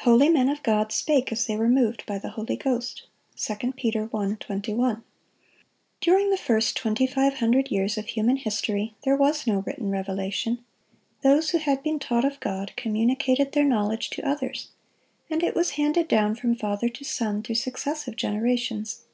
"Holy 0.00 0.28
men 0.28 0.50
of 0.50 0.62
God 0.62 0.92
spake 0.92 1.32
as 1.32 1.46
they 1.46 1.56
were 1.56 1.66
moved 1.66 2.04
by 2.04 2.18
the 2.18 2.28
Holy 2.32 2.54
Ghost." 2.54 3.06
2 3.38 3.72
Peter 3.72 4.06
1:21. 4.08 5.02
During 6.02 6.28
the 6.28 6.36
first 6.36 6.76
twenty 6.76 7.06
five 7.06 7.38
hundred 7.38 7.70
years 7.70 7.96
of 7.96 8.08
human 8.08 8.36
history, 8.36 8.94
there 9.04 9.16
was 9.16 9.46
no 9.46 9.60
written 9.66 9.90
revelation. 9.90 10.62
Those 11.22 11.48
who 11.48 11.58
had 11.60 11.82
been 11.82 11.98
taught 11.98 12.26
of 12.26 12.40
God, 12.40 12.72
communicated 12.76 13.52
their 13.52 13.64
knowledge 13.64 14.10
to 14.10 14.28
others, 14.28 14.68
and 15.30 15.42
it 15.42 15.54
was 15.54 15.70
handed 15.80 16.08
down 16.08 16.34
from 16.34 16.56
father 16.56 16.90
to 16.90 17.02
son, 17.02 17.42
through 17.42 17.54
successive 17.56 18.16
generations. 18.16 19.04